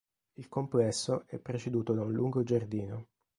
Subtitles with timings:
[0.39, 3.05] Il complesso è preceduto da un lungo giardino.